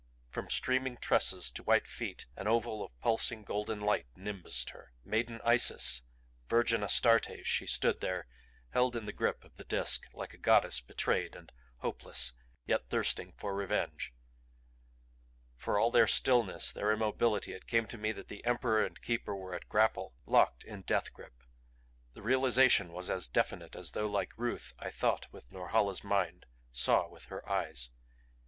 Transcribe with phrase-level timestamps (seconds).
[0.31, 4.93] From streaming tresses to white feet an oval of pulsing, golden light nimbused her.
[5.05, 6.01] Maiden Isis,
[6.49, 8.25] virgin Astarte she stood there,
[8.69, 11.51] held in the grip of the Disk like a goddess betrayed and
[11.81, 12.33] hopeless
[12.65, 14.09] yet thirsting for vengeance.
[15.55, 19.53] For all their stillness, their immobility, it came to me that Emperor and Keeper were
[19.53, 21.43] at grapple, locked in death grip;
[22.15, 27.07] the realization was as definite as though, like Ruth, I thought with Norhala's mind, saw
[27.07, 27.91] with her eyes.